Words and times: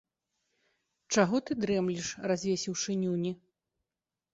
Чаго 1.17 1.43
ты 1.49 1.59
дрэмлеш, 1.67 2.11
развесіўшы 2.35 3.01
нюні. 3.07 3.41